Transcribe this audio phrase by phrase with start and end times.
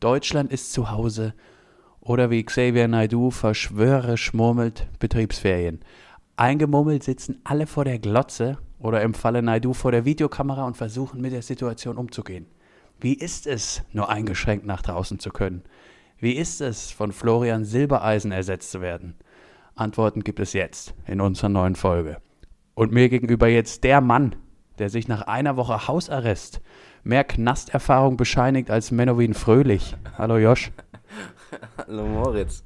[0.00, 1.34] Deutschland ist zu Hause.
[2.00, 5.80] Oder wie Xavier Naidu verschwöre, schmurmelt, Betriebsferien.
[6.36, 11.20] Eingemummelt sitzen alle vor der Glotze oder im Falle Naidu vor der Videokamera und versuchen
[11.20, 12.46] mit der Situation umzugehen.
[13.00, 15.62] Wie ist es, nur eingeschränkt nach draußen zu können?
[16.18, 19.14] Wie ist es, von Florian Silbereisen ersetzt zu werden?
[19.74, 22.18] Antworten gibt es jetzt in unserer neuen Folge.
[22.74, 24.36] Und mir gegenüber jetzt der Mann,
[24.78, 26.60] der sich nach einer Woche Hausarrest
[27.08, 29.96] mehr Knasterfahrung bescheinigt als Menowin Fröhlich.
[30.18, 30.70] Hallo Josh.
[31.78, 32.62] Hallo Moritz.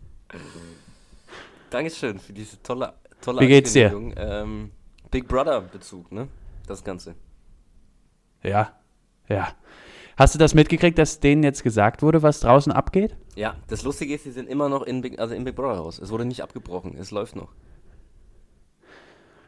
[1.70, 3.92] Dankeschön für diese tolle, tolle Wie geht's dir?
[4.16, 4.72] Ähm,
[5.10, 6.26] Big Brother Bezug, ne?
[6.66, 7.14] Das Ganze.
[8.42, 8.72] Ja,
[9.28, 9.48] ja.
[10.16, 13.16] Hast du das mitgekriegt, dass denen jetzt gesagt wurde, was draußen abgeht?
[13.36, 16.00] Ja, das Lustige ist, sie sind immer noch in Big, also im Big Brother Haus.
[16.00, 17.52] Es wurde nicht abgebrochen, es läuft noch.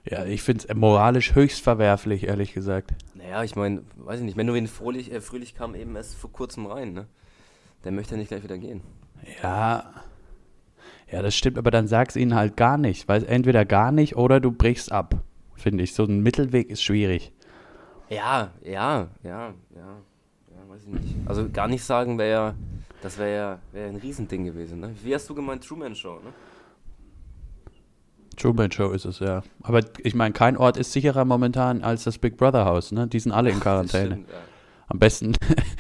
[0.09, 2.93] Ja, ich finde es moralisch höchst verwerflich, ehrlich gesagt.
[3.15, 6.67] Naja, ich meine, weiß ich nicht, Menowin Fröhlich, äh, Fröhlich kam eben erst vor kurzem
[6.67, 7.07] rein, ne?
[7.85, 8.83] Der möchte ja nicht gleich wieder gehen.
[9.43, 9.95] Ja,
[11.11, 14.41] ja, das stimmt, aber dann sag's ihnen halt gar nicht, weil entweder gar nicht oder
[14.41, 15.15] du brichst ab,
[15.55, 15.95] finde ich.
[15.95, 17.33] So ein Mittelweg ist schwierig.
[18.09, 19.97] Ja, ja, ja, ja,
[20.51, 21.15] ja, weiß ich nicht.
[21.27, 22.55] Also gar nicht sagen wäre ja,
[23.03, 24.95] das wäre ja wär ein Riesending gewesen, ne?
[25.03, 26.33] Wie hast du gemeint, Truman Show, ne?
[28.37, 29.43] Truman Show ist es, ja.
[29.63, 33.07] Aber ich meine, kein Ort ist sicherer momentan als das Big Brother Haus, ne?
[33.07, 34.07] Die sind alle in Quarantäne.
[34.13, 34.35] Stimmt, ja.
[34.89, 35.33] Am besten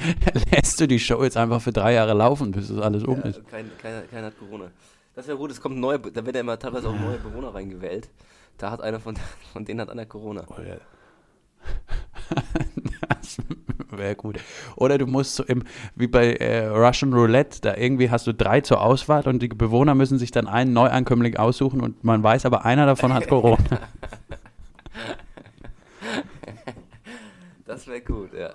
[0.52, 3.22] lässt du die Show jetzt einfach für drei Jahre laufen, bis das alles um Ja,
[3.24, 3.46] ist.
[3.48, 4.70] kein, keiner, keiner hat Corona.
[5.14, 7.54] Das wäre gut, es kommt ein neuer, da wird ja immer teilweise auch neue Bewohner
[7.54, 8.08] reingewählt.
[8.58, 9.16] Da hat einer von,
[9.52, 10.44] von denen hat einer Corona.
[10.48, 10.76] Oh, ja.
[13.98, 14.38] Wäre gut.
[14.76, 15.62] Oder du musst so im,
[15.94, 19.94] wie bei äh, Russian Roulette, da irgendwie hast du drei zur Auswahl und die Bewohner
[19.94, 23.58] müssen sich dann einen Neuankömmling aussuchen und man weiß aber, einer davon hat Corona.
[27.64, 28.54] Das wäre gut, ja.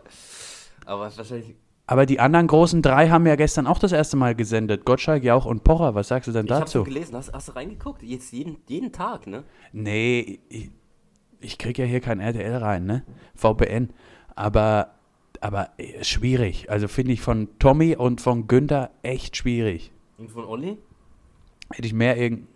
[0.85, 1.55] Aber wahrscheinlich.
[1.87, 4.85] aber die anderen großen drei haben ja gestern auch das erste Mal gesendet.
[4.85, 5.95] Gottschalk, Jauch und Pocher.
[5.95, 6.83] Was sagst du denn Ich habe dazu?
[6.83, 8.03] gelesen, hast, hast du reingeguckt?
[8.03, 9.43] Jetzt jeden, jeden Tag, ne?
[9.73, 10.69] Nee, ich,
[11.39, 13.03] ich kriege ja hier kein RTL rein, ne?
[13.35, 13.89] VPN.
[14.35, 14.95] Aber,
[15.41, 16.69] aber äh, schwierig.
[16.69, 19.91] Also finde ich von Tommy und von Günther echt schwierig.
[20.17, 20.77] Und von Olli?
[21.71, 22.47] Hätte ich mehr irgend.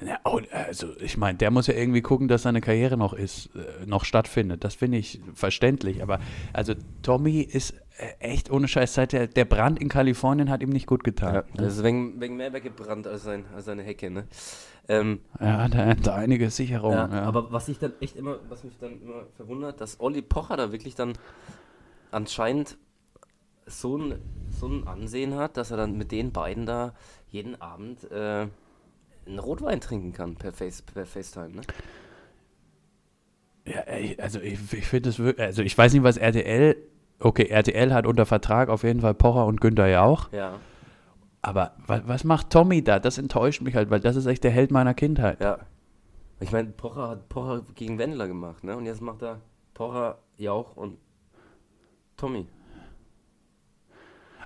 [0.00, 3.48] Na, oh, also ich meine, der muss ja irgendwie gucken, dass seine Karriere noch ist,
[3.56, 4.62] äh, noch stattfindet.
[4.62, 6.02] Das finde ich verständlich.
[6.02, 6.20] Aber
[6.52, 10.68] also Tommy ist äh, echt ohne Scheiß seit der, der Brand in Kalifornien hat ihm
[10.68, 11.34] nicht gut getan.
[11.34, 14.26] Ja, das ist wegen, wegen mehr weggebrannt als, sein, als seine Hecke, ne?
[14.88, 17.10] Ähm, Ja, da hat er einige Sicherungen.
[17.10, 20.20] ja, Ja, Aber was ich dann echt immer, was mich dann immer verwundert, dass Olli
[20.20, 21.14] Pocher da wirklich dann
[22.10, 22.78] anscheinend
[23.66, 26.94] so ein, so ein Ansehen hat, dass er dann mit den beiden da
[27.28, 28.46] jeden Abend äh,
[29.26, 31.62] einen Rotwein trinken kann per, Face, per FaceTime, ne?
[33.66, 33.82] Ja,
[34.22, 36.76] also ich, ich finde es wirklich, also ich weiß nicht, was RTL,
[37.18, 40.60] okay, RTL hat unter Vertrag auf jeden Fall Pocher und Günther ja auch, Ja.
[41.42, 43.00] aber was, was macht Tommy da?
[43.00, 45.40] Das enttäuscht mich halt, weil das ist echt der Held meiner Kindheit.
[45.40, 45.58] Ja.
[46.38, 48.76] Ich meine, Pocher hat Pocher gegen Wendler gemacht, ne?
[48.76, 49.40] Und jetzt macht er
[49.74, 50.98] Pocher, Jauch und
[52.16, 52.46] Tommy.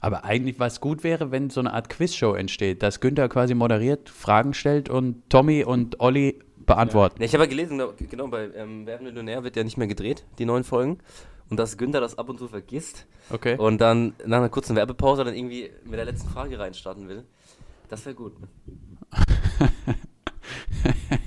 [0.00, 4.08] Aber eigentlich, was gut wäre, wenn so eine Art Quizshow entsteht, dass Günther quasi moderiert,
[4.08, 7.20] Fragen stellt und Tommy und Olli beantworten.
[7.20, 9.88] Ja, ich habe ja gelesen, genau, bei ähm, Wer wird Millionär wird ja nicht mehr
[9.88, 10.98] gedreht, die neuen Folgen.
[11.50, 13.56] Und dass Günther das ab und zu vergisst Okay.
[13.58, 17.25] und dann nach einer kurzen Werbepause dann irgendwie mit der letzten Frage reinstarten will.
[17.88, 18.34] Das wäre gut.
[18.41, 18.48] Ne?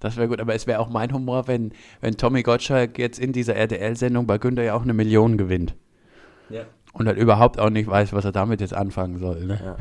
[0.00, 3.32] Das wäre gut, aber es wäre auch mein Humor, wenn, wenn Tommy Gottschalk jetzt in
[3.32, 5.74] dieser RTL-Sendung bei Günther ja auch eine Million gewinnt
[6.50, 6.62] Ja.
[6.92, 9.44] und dann überhaupt auch nicht weiß, was er damit jetzt anfangen soll.
[9.44, 9.60] Ne?
[9.64, 9.76] ja.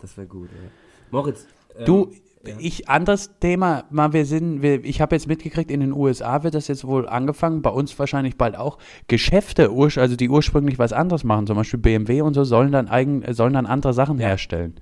[0.00, 0.68] Das wäre gut, ja.
[1.10, 1.46] Moritz.
[1.78, 2.10] ähm, Du,
[2.46, 2.54] ja.
[2.58, 6.54] ich, anderes Thema, mal wir sind, wir, ich habe jetzt mitgekriegt, in den USA wird
[6.54, 8.78] das jetzt wohl angefangen, bei uns wahrscheinlich bald auch.
[9.08, 13.24] Geschäfte, also die ursprünglich was anderes machen, zum Beispiel BMW und so, sollen dann, eigen,
[13.32, 14.74] sollen dann andere Sachen herstellen,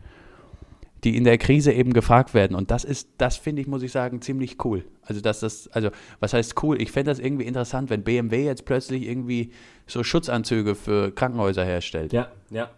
[1.04, 2.56] die in der Krise eben gefragt werden.
[2.56, 4.84] Und das ist, das finde ich, muss ich sagen, ziemlich cool.
[5.02, 5.90] Also, dass das, also,
[6.20, 6.80] was heißt cool?
[6.80, 9.52] Ich fände das irgendwie interessant, wenn BMW jetzt plötzlich irgendwie
[9.86, 12.12] so Schutzanzüge für Krankenhäuser herstellt.
[12.12, 12.70] Ja, ja.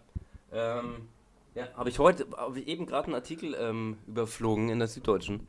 [0.51, 1.07] Ähm,
[1.53, 5.47] ja, habe ich heute, habe ich eben gerade einen Artikel ähm, überflogen in der Süddeutschen,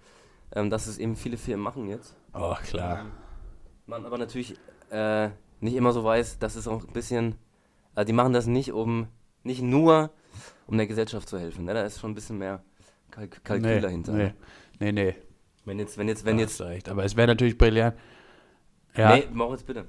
[0.54, 2.14] ähm, dass es eben viele Firmen machen jetzt.
[2.34, 3.06] Oh, klar.
[3.86, 4.54] Man aber natürlich
[4.90, 5.30] äh,
[5.60, 7.36] nicht immer so weiß, dass es auch ein bisschen,
[7.94, 9.08] äh, die machen das nicht um,
[9.42, 10.10] nicht nur
[10.66, 11.64] um der Gesellschaft zu helfen.
[11.64, 11.74] Ne?
[11.74, 12.62] Da ist schon ein bisschen mehr
[13.10, 14.12] Kalk Kalkül Nee, dahinter.
[14.12, 14.32] nee,
[14.80, 15.14] nee, nee.
[15.64, 16.88] Wenn jetzt, wenn jetzt, wenn jetzt, recht.
[16.88, 17.96] Aber es wäre natürlich brillant.
[18.96, 19.16] Ja.
[19.16, 19.86] nee, Moritz, bitte.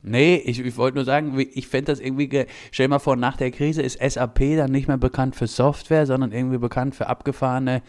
[0.00, 3.16] Nee, ich, ich wollte nur sagen, ich fände das irgendwie, ge stell dir mal vor,
[3.16, 7.08] nach der Krise ist SAP dann nicht mehr bekannt für Software, sondern irgendwie bekannt für
[7.08, 7.82] abgefahrene,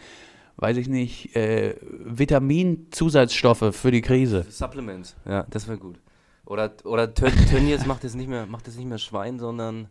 [0.56, 4.44] weiß ich nicht, äh, Vitaminzusatzstoffe für die Krise.
[4.48, 5.16] Supplements.
[5.24, 6.00] Ja, das wäre gut.
[6.44, 9.88] Oder, oder Tön Tönnies macht jetzt nicht mehr, macht jetzt nicht mehr Schwein, sondern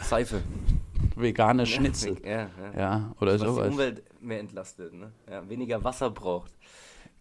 [0.00, 0.42] Seife.
[1.16, 2.16] Vegane Schnitzel.
[2.24, 2.48] Ja, ja.
[2.76, 3.68] Ja, oder Was die sowas.
[3.68, 5.12] Umwelt mehr entlastet, ne?
[5.30, 6.52] Ja, weniger Wasser braucht.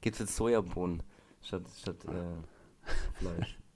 [0.02, 1.04] Gibt's jetzt Sojabohnen
[1.42, 3.58] statt, statt äh, Fleisch.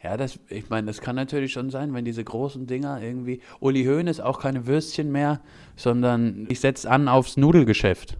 [0.00, 3.42] Ja, das, ich meine, das kann natürlich schon sein, wenn diese großen Dinger irgendwie.
[3.58, 5.40] Uli Hoeneß auch keine Würstchen mehr,
[5.74, 8.16] sondern ich setze an aufs Nudelgeschäft.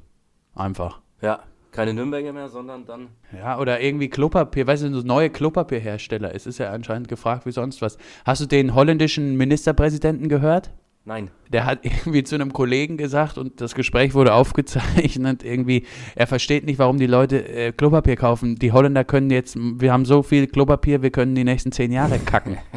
[0.56, 1.00] Einfach.
[1.22, 6.34] Ja, keine Nürnberger mehr, sondern dann Ja, oder irgendwie Klopapier, weißt du, neue Klopapierhersteller.
[6.34, 7.98] Es ist ja anscheinend gefragt wie sonst was.
[8.24, 10.70] Hast du den holländischen Ministerpräsidenten gehört?
[11.04, 11.30] Nein.
[11.50, 15.42] Der hat irgendwie zu einem Kollegen gesagt und das Gespräch wurde aufgezeichnet.
[15.42, 18.56] Irgendwie, er versteht nicht, warum die Leute äh, Klopapier kaufen.
[18.56, 22.18] Die Holländer können jetzt, wir haben so viel Klopapier, wir können die nächsten zehn Jahre
[22.18, 22.58] kacken.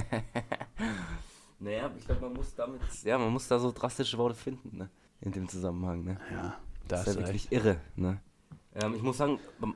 [1.64, 2.82] Naja, ich glaube, man muss damit.
[3.04, 4.90] Ja, man muss da so drastische Worte finden, ne?
[5.22, 6.18] In dem Zusammenhang, ne?
[6.32, 6.56] Ja, da
[6.88, 8.20] Das hast ist ja wirklich irre, ne?
[8.76, 9.76] Ähm, ich muss sagen, beim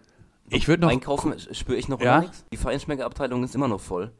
[0.50, 0.89] Ich würde noch.
[0.89, 2.06] Einkaufen spüre ich noch Ja?
[2.06, 2.45] gar nichts.
[2.51, 4.12] Die Feinschmeckerabteilung ist immer noch voll.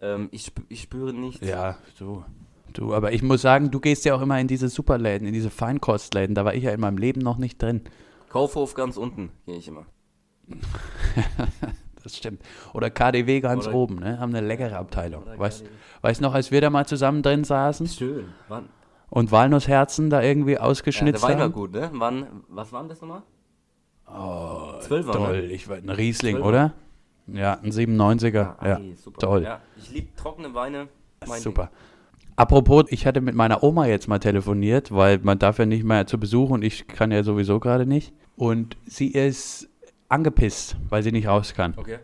[0.00, 1.46] Ähm, ich, spü ich spüre nichts.
[1.46, 2.24] Ja, du.
[2.72, 5.50] Du, aber ich muss sagen, du gehst ja auch immer in diese Superläden, in diese
[5.50, 6.36] Feinkostläden.
[6.36, 7.82] Da war ich ja in meinem Leben noch nicht drin.
[8.28, 9.86] Kaufhof ganz unten gehe ich immer.
[12.02, 12.40] Das stimmt.
[12.72, 14.18] Oder KDW ganz Oder- oben, ne?
[14.18, 15.24] Haben eine leckere Abteilung.
[15.24, 15.66] Oder Weißt
[16.00, 18.24] weißt noch, als wir da mal zusammen drin saßen Schön.
[18.48, 18.70] Wann?
[19.10, 21.52] und Walnussherzen da irgendwie Ja, der ausgeschnitzt war immer haben?
[21.52, 21.90] gut, ne?
[21.92, 23.22] Wann, was waren das nochmal?
[24.14, 25.52] Oh, Zwölfer, Toll, ne?
[25.52, 26.48] ich ein Riesling, Zwölfer.
[26.48, 26.74] oder?
[27.26, 28.54] Ja, ein 97er.
[28.58, 29.18] Ah, ja, super.
[29.20, 29.42] toll.
[29.44, 30.88] Ja, ich liebe trockene Weine.
[31.38, 31.70] Super.
[32.36, 36.06] Apropos, ich hatte mit meiner Oma jetzt mal telefoniert, weil man darf ja nicht mehr
[36.06, 38.12] zu Besuch und ich kann ja sowieso gerade nicht.
[38.36, 39.68] Und sie ist
[40.08, 41.72] angepisst, weil sie nicht raus kann.
[41.72, 41.80] Ding.
[41.80, 41.98] Okay.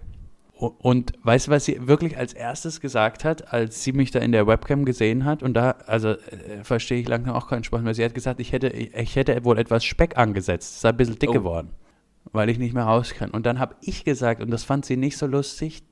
[0.59, 4.33] Und weißt du, was sie wirklich als erstes gesagt hat, als sie mich da in
[4.33, 5.43] der Webcam gesehen hat?
[5.43, 7.93] Und da, also äh, verstehe ich langsam auch keinen Spaß mehr.
[7.95, 10.75] Sie hat gesagt, ich hätte, ich hätte wohl etwas Speck angesetzt.
[10.77, 11.33] Es sei ein bisschen dick Oh.
[11.35, 11.71] geworden,
[12.37, 13.31] weil ich nicht mehr raus kann.
[13.31, 15.83] Und dann habe ich gesagt, und das fand sie nicht so lustig,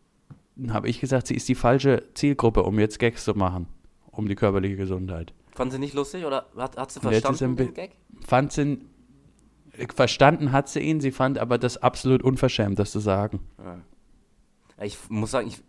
[0.56, 3.66] dann habe ich gesagt, sie ist die falsche Zielgruppe, um jetzt Gags zu machen,
[4.12, 5.32] um die körperliche Gesundheit.
[5.52, 7.96] Fand sie nicht lustig oder hat, hat sie verstanden den Gag?
[8.26, 8.78] Fand sie,
[9.94, 13.40] verstanden hat sie ihn, sie fand aber das absolut unverschämt, das zu sagen.
[13.58, 13.80] Ja.
[14.84, 15.62] Ich muss sagen, ich,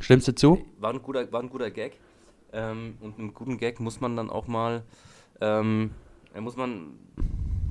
[0.00, 0.64] Stimmst du zu?
[0.78, 1.98] war ein guter, war ein guter Gag.
[2.52, 4.82] Ähm, und einen guten Gag muss man dann auch mal,
[5.40, 5.90] ähm,
[6.40, 6.98] muss man,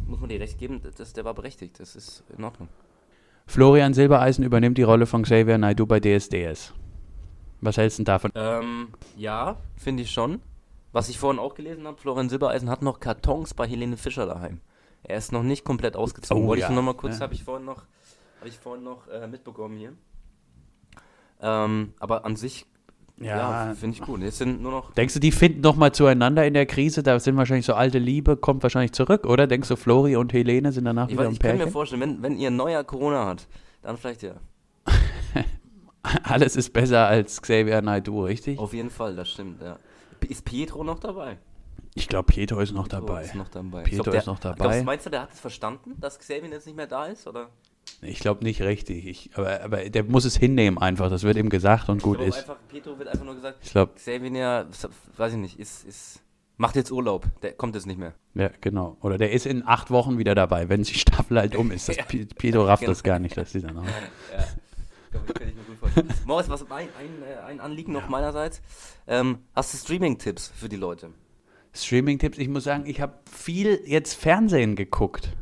[0.07, 1.79] muss man dir recht geben, das, der war berechtigt.
[1.79, 2.67] Das ist in Ordnung.
[3.47, 6.73] Florian Silbereisen übernimmt die Rolle von Xavier Naidoo bei DSDS.
[7.59, 8.31] Was hältst du denn davon?
[8.35, 10.41] Ähm, ja, finde ich schon.
[10.93, 14.61] Was ich vorhin auch gelesen habe, Florian Silbereisen hat noch Kartons bei Helene Fischer daheim.
[15.03, 16.43] Er ist noch nicht komplett ausgezogen.
[16.43, 16.69] Oh, Wollte ja.
[16.69, 17.21] ich noch mal kurz, Ja.
[17.21, 17.83] habe ich vorhin noch,
[18.39, 19.93] habe ich vorhin noch äh, mitbekommen hier.
[21.41, 22.65] Ähm, aber an sich,
[23.23, 23.75] ja, Ja.
[23.75, 24.21] finde ich gut.
[24.21, 27.03] Jetzt sind nur noch Denkst du, die finden noch mal zueinander in der Krise?
[27.03, 29.47] Da sind wahrscheinlich so alte Liebe, kommt wahrscheinlich zurück, oder?
[29.47, 31.71] Denkst du, Flori und Helene sind danach Ich, wieder weiß, ein ich kann mir Pärchen?
[31.73, 33.47] vorstellen, wenn, wenn ihr ein neuer Corona hat,
[33.81, 34.33] dann vielleicht ja.
[36.23, 38.57] Alles ist besser als Xavier Naidoo, richtig?
[38.59, 39.77] Auf jeden Fall, das stimmt, ja.
[40.27, 41.37] Ist Pietro noch dabei?
[41.93, 43.23] Ich glaube, Pietro ist noch Pietro dabei.
[43.23, 43.83] Ist noch dabei.
[43.83, 44.55] Pietro Ich glaub, der, ist noch dabei.
[44.57, 47.27] Glaubst, meinst du, der hat es verstanden, dass Xavier jetzt nicht mehr da ist?
[47.27, 47.49] Oder?
[48.03, 49.05] Ich glaube nicht richtig.
[49.05, 51.09] Ich, aber, aber der muss es hinnehmen einfach.
[51.09, 52.39] Das wird ihm gesagt und gut ich glaub ist.
[52.39, 54.67] Einfach, Pietro wird einfach nur gesagt, Ich glaube, Xavier,
[55.17, 56.19] weiß ich nicht, ist, ist,
[56.57, 57.27] macht jetzt Urlaub.
[57.43, 58.13] Der kommt jetzt nicht mehr.
[58.33, 58.97] ja, genau.
[59.01, 61.89] Oder der ist in acht Wochen wieder dabei, wenn die Staffel halt um ist.
[61.89, 63.83] Das, Pi- Pietro rafft das gar nicht, dass die dann auch.
[63.85, 66.15] Ja, gut.
[66.25, 68.61] Morris, was ein, ein, äh, ein Anliegen noch meinerseits.
[69.07, 71.09] Ähm, hast du Streaming-Tipps für die Leute?
[71.73, 75.33] Streaming-Tipps, ich muss sagen, ich habe viel jetzt Fernsehen geguckt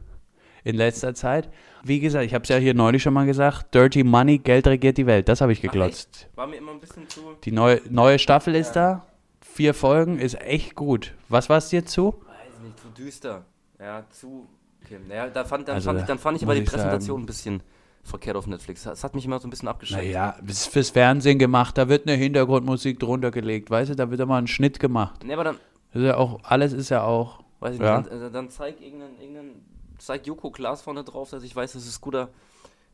[0.63, 1.49] in letzter Zeit.
[1.83, 4.98] Wie gesagt, ich habe es ja hier neulich schon mal gesagt, Dirty Money, Geld regiert
[4.98, 5.29] die Welt.
[5.29, 6.09] Das habe ich Ach, geglotzt.
[6.27, 6.38] echt?
[6.38, 7.21] War mir immer ein bisschen zu.
[7.43, 9.05] Die neue, neue Staffel ist da.
[9.41, 11.13] Vier Folgen, ist echt gut.
[11.27, 12.13] Was war es dir zu?
[12.25, 13.45] Weiß nicht, zu düster.
[13.79, 14.48] Ja, zu.
[14.86, 14.98] Okay.
[15.07, 17.25] Naja, da fand, dann, Also, fand ich, dann fand ich aber die Präsentation sagen- ein
[17.25, 17.63] bisschen
[18.03, 18.83] verkehrt auf Netflix.
[18.83, 20.03] Das hat mich immer so ein bisschen abgeschreckt.
[20.05, 24.19] Naja, ist fürs Fernsehen gemacht, da wird eine Hintergrundmusik drunter gelegt, weißt du, da wird
[24.21, 25.24] immer ein Schnitt gemacht.
[25.24, 25.57] Nee, aber dann,
[25.93, 27.98] Das ist ja auch, alles ist ja auch, weiß ich Ja.
[28.00, 29.65] nicht, dann, dann zeig irgendeinen, irgendeinen,
[29.99, 32.29] zeig Joko Klaas vorne drauf, dass ich weiß, das ist guter,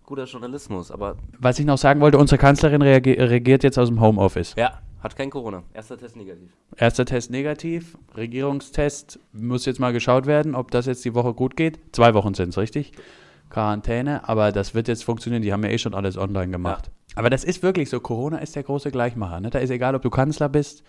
[0.03, 0.91] guter Journalismus.
[0.91, 4.53] Aber was ich noch sagen wollte, unsere Kanzlerin regiert jetzt aus dem Homeoffice.
[4.57, 5.63] ja, hat kein Corona.
[5.73, 6.51] Erster Test negativ.
[6.77, 11.55] Erster Test negativ, Regierungstest, muss jetzt mal geschaut werden, ob das jetzt die Woche gut
[11.55, 11.79] geht.
[11.91, 12.91] Zwei Wochen sind es, richtig?
[13.49, 16.89] Quarantäne, aber das wird jetzt funktionieren, die haben ja eh schon alles online gemacht.
[17.13, 19.39] Aber das ist wirklich so, Corona ist der große Gleichmacher.
[19.39, 19.51] Ne?
[19.51, 20.83] Da ist egal, ob du Kanzler bist,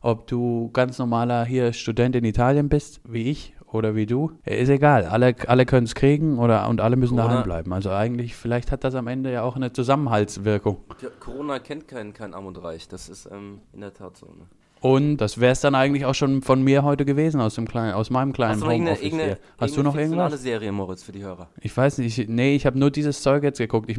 [0.00, 4.32] ob du ganz normaler hier Student in Italien bist, wie ich oder wie du.
[4.44, 7.72] Ja, Ist egal, alle, alle können es kriegen oder, und alle müssen Corona- daheim bleiben.
[7.72, 10.78] Also eigentlich, vielleicht hat das am Ende ja auch eine Zusammenhaltswirkung.
[11.00, 12.88] Ja, Corona kennt kein, kein Arm und Reich.
[12.88, 14.26] Das ist ähm, in der Tat so.
[14.26, 14.46] Ne?
[14.80, 17.94] Und das wäre es dann eigentlich auch schon von mir heute gewesen, aus, dem kleinen,
[17.94, 19.58] aus meinem kleinen Hast du noch irgendeine, Homeoffice irgendeine, hier.
[19.58, 20.42] Hast du noch irgendwas?
[20.42, 21.48] Serie, Moritz, für die Hörer?
[21.60, 23.88] Ich weiß nicht, ich, nee, ich habe nur dieses Zeug jetzt geguckt.
[23.90, 23.98] Ich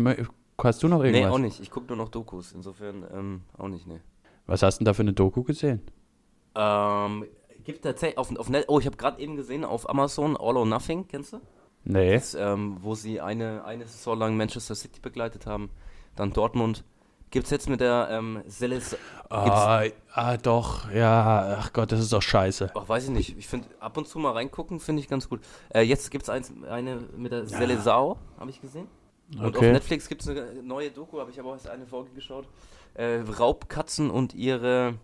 [0.63, 1.27] Hast du noch irgendwas?
[1.29, 1.59] Nee, auch nicht.
[1.59, 2.51] Ich gucke nur noch Dokus.
[2.51, 3.99] Insofern ähm, auch nicht, nee.
[4.45, 5.81] Was hast du denn da für eine Doku gesehen?
[6.55, 7.25] Ähm,
[7.67, 10.65] gibt tatsächlich auf, auf Net Oh, ich habe gerade eben gesehen auf Amazon All or
[10.65, 11.41] Nothing, kennst du?
[11.83, 12.15] Nee.
[12.15, 15.69] Das, ähm, wo sie eine, eine Saison lang Manchester City begleitet haben,
[16.15, 16.83] dann Dortmund.
[17.29, 18.97] Gibt es jetzt mit der ähm, Seles.
[19.29, 19.83] Ah,
[20.13, 22.71] ah, doch, ja, ach Gott, das ist doch scheiße.
[22.73, 23.37] Ach, weiß ich nicht.
[23.37, 25.41] Ich finde, ab und zu mal reingucken, finde ich ganz gut.
[25.69, 28.87] Äh, jetzt gibt es eine mit der Selesau, habe ich gesehen.
[29.33, 29.73] Und auf Okay.
[29.73, 32.47] Netflix gibt es eine neue Doku, habe ich aber auch erst eine Folge geschaut.
[32.93, 34.95] Äh, Raubkatzen und ihre.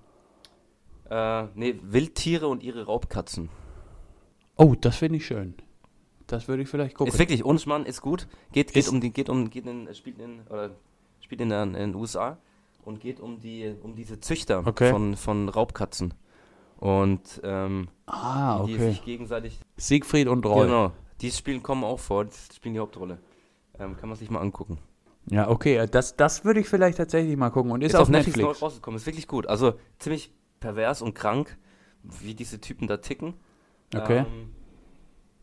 [1.10, 3.50] Äh, nee, Wildtiere und ihre Raubkatzen.
[4.56, 5.56] Oh, das finde ich schön.
[6.28, 7.12] Das würde ich vielleicht gucken.
[7.12, 8.28] Ist wirklich, ohne Schmarrn, ist gut.
[8.52, 10.72] Geht, geht Ist- um die, geht um, geht in, spielt in, oder
[11.20, 12.38] spielt in, den USA
[12.86, 14.92] und geht um die, um diese Züchter Okay.
[14.92, 16.14] von, von Raubkatzen.
[16.78, 18.90] Und ähm, ah, die okay.
[18.90, 19.60] sich gegenseitig.
[19.78, 20.66] Siegfried und Roy.
[20.66, 20.92] Genau.
[21.22, 23.20] Die spielen kommen auch vor, die spielen die Hauptrolle.
[23.80, 24.80] Ähm, kann man sich mal angucken.
[25.30, 27.72] Ja, okay, äh, das, das würde ich vielleicht tatsächlich mal gucken.
[27.72, 28.38] Und ist, auf Netflix.
[28.38, 28.98] neu rausgekommen.
[28.98, 29.48] Ist wirklich gut.
[29.48, 30.32] Also ziemlich
[30.64, 31.58] pervers und krank,
[32.04, 33.34] wie diese Typen da ticken.
[33.94, 34.20] Okay.
[34.20, 34.52] Ähm,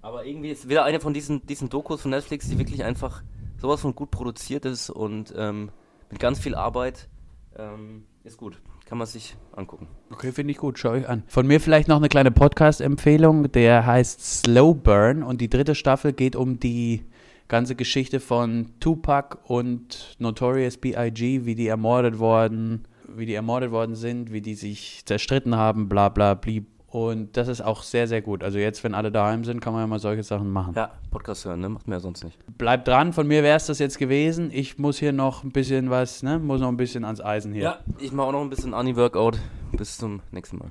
[0.01, 3.23] aber irgendwie ist wieder eine von diesen, diesen Dokus von Netflix, die wirklich einfach
[3.59, 5.71] sowas von gut produziert ist und ähm,
[6.11, 7.09] mit ganz viel Arbeit.
[7.57, 8.61] Ähm, ist gut.
[8.87, 9.89] Kann man sich angucken.
[10.11, 11.23] Okay, finde ich gut, schau ich an.
[11.27, 16.13] Von mir vielleicht noch eine kleine Podcast-Empfehlung, der heißt Slow Burn und die dritte Staffel
[16.13, 17.05] geht um die
[17.49, 22.87] ganze Geschichte von Tupac und Notorious B.I.G., wie die ermordet worden,
[23.17, 26.67] wie die ermordet worden sind, wie die sich zerstritten haben, bla bla blieb.
[26.89, 28.43] Und das ist auch sehr, sehr gut.
[28.43, 30.75] Also jetzt, wenn alle daheim sind, kann man ja mal solche Sachen machen.
[30.75, 31.69] Ja, Podcast hören, ne?
[31.69, 32.37] Macht man ja sonst nicht.
[32.59, 34.51] Bleibt dran, von mir wäre es das jetzt gewesen.
[34.53, 37.63] Ich muss hier noch ein bisschen was, ne, muss noch ein bisschen ans Eisen hier.
[37.63, 39.39] Ja, ich mache auch noch ein bisschen Ani-Workout.
[39.73, 40.71] Bis zum nächsten Mal.